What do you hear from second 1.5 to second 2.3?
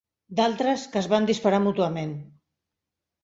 mútuament.